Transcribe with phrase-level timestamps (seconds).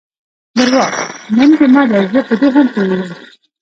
[0.57, 0.95] درواغ،
[1.37, 3.09] نن جمعه ده، زه په دې هم پوهېږم.